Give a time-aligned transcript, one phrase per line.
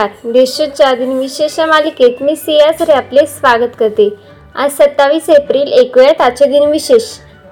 [0.00, 0.32] नमस्कार.
[0.32, 4.08] देशच्या दिनविशेष मालिकेत मी सियासरे आपले स्वागत करते.
[4.54, 7.02] आज सत्तावीस एप्रिल ऐकूयात आजचे दिनविशेष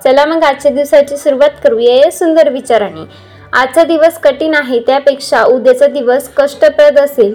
[0.05, 3.05] चला मग आजच्या दिवसाची सुरुवात करूया या सुंदर विचाराने.
[3.53, 7.33] आजचा दिवस कठीण आहे त्यापेक्षा उद्याचा दिवस कष्टप्रद असेल.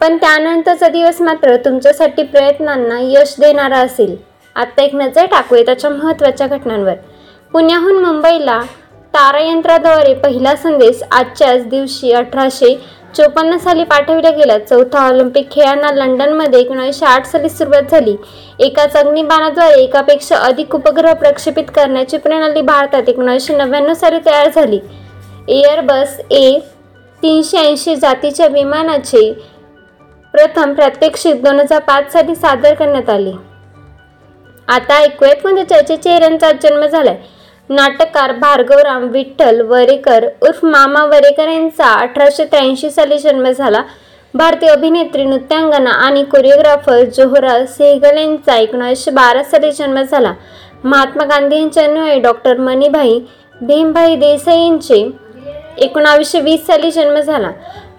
[0.00, 4.16] पण त्यानंतरचा दिवस मात्र तुमच्यासाठी प्रयत्नांना यश देणारा असेल.
[4.56, 6.94] आत्ता एक नजर टाकूया त्याच्या महत्त्वाच्या घटनांवर.
[7.52, 8.60] पुण्याहून मुंबईला
[9.14, 12.74] तारायंत्राद्वारे पहिला संदेश आजच्याच दिवशी अठराशे
[13.14, 14.58] चोपन्न साली पाठविल्या गेल्या.
[14.58, 18.16] चौथा ऑलिम्पिक खेळांना लंडनमध्ये एकोणीसशे आठ साली सुरुवात झाली.
[18.60, 24.80] एकाच अग्निबाणाद्वारे एकापेक्षा अधिक उपग्रह प्रक्षेपित करण्याची प्रणाली भारतात एकोणीसशे नव्याण्णव साली तयार झाली.
[25.48, 26.58] एअरबस ए
[27.22, 29.32] तीनशे ऐंशी जातीच्या विमानाचे
[30.34, 33.32] प्रथम प्रात्यक्षिक दोन हजार पाच साली सादर करण्यात आले.
[34.68, 37.16] आता ऐकूयात म्हणजे चर्चेचे चेहऱ्यांचा जन्म झालाय?
[37.70, 43.82] नाटककार भार्गवराम विठ्ठल वरेकर उर्फ मामा वरेकर यांचा अठराशे त्र्याऐंशी साली जन्म झाला.
[44.34, 50.32] भारतीय अभिनेत्री नृत्यांगना आणि कोरिओग्राफर जोहरा सेहगल यांचा एकोणीसशे बारा साली जन्म झाला.
[50.84, 53.18] महात्मा गांधी यांच्या अनुयायी डॉक्टर मणिभाई
[53.60, 55.06] भीमभाई देसाई यांचे
[55.78, 57.50] एकोणावीसशे वीस साली जन्म झाला.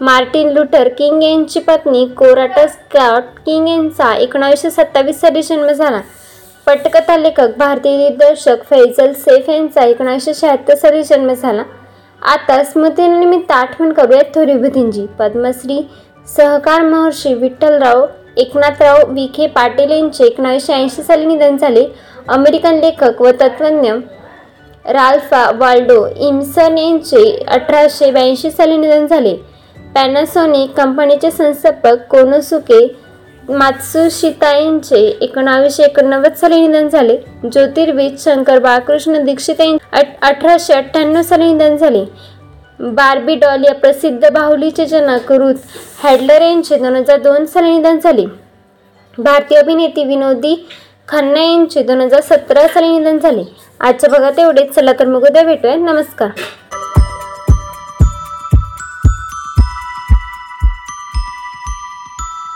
[0.02, 6.00] मार्टिन लुटर किंग यांची पत्नी कोराटा स्कॉट किंग यांचा एकोणावीसशे सत्तावीस साली जन्म झाला.
[6.68, 11.64] पटकथा लेखक भारतीय दिग्दर्शक फैजल सेफ यांचा एकोणीसशे शहात्तर साली जन्म झाला.
[12.22, 15.80] आता स्मृतीनिमित्त आठवण करूयात थोर विभूतींची पद्मश्री
[16.28, 18.06] सहकार महर्षी विठ्ठलराव
[18.38, 21.86] एकनाथराव विखे पाटील यांचे एकोणावीसशे ऐंशी साली निधन झाले.
[22.28, 23.94] अमेरिकन लेखक व तत्त्वज्ञ
[24.86, 29.36] राल्फा वाल्डो इम्सन यांचे अठराशे ब्याऐंशी साली निधन झाले.
[29.96, 32.86] पॅनासोनिक कंपनीचे संस्थापक कोनोसुके
[33.50, 37.18] मात्सुशिता यांचे एकोणावीसशे एकोणनव्वद साली निधन झाले.
[37.52, 39.62] ज्योतिर्विद शंकर बाळकृष्ण दीक्षित
[40.22, 42.04] अठराशे अठ्ठ्याण्णव साली निधन झाले.
[42.80, 45.54] बार्बी डॉल या प्रसिद्ध बाहुलीचे जनक रुथ
[46.04, 48.26] हॅडलर यांचे दोन हजार दोन साली निधन झाले.
[49.18, 50.68] भारतीय अभिनेते विनोदी
[51.08, 53.44] खन्ना यांचे दोन हजार सतरा साली निधन झाले.
[53.80, 54.74] आजच्या बघा तेवढेच.
[54.76, 55.76] चला तर मग उद्या भेटूया.
[55.76, 56.30] नमस्कार.